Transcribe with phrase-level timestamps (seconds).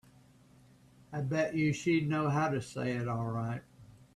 [1.13, 3.61] I bet you she'd know how to say it all right.